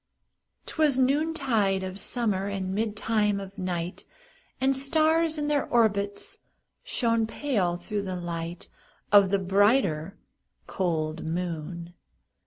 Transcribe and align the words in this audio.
'Twas 0.65 0.97
noontide 0.97 1.83
of 1.83 1.99
summer, 1.99 2.47
And 2.47 2.75
midtime 2.75 3.39
of 3.39 3.55
night, 3.59 4.05
And 4.59 4.75
stars, 4.75 5.37
in 5.37 5.47
their 5.47 5.67
orbits, 5.67 6.39
Shone 6.83 7.27
pale, 7.27 7.77
through 7.77 8.01
the 8.01 8.15
light 8.15 8.67
Of 9.11 9.29
the 9.29 9.37
brighter, 9.37 10.17
cold 10.65 11.23
moon. 11.29 11.93